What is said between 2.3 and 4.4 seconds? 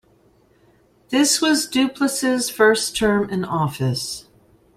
first term in office.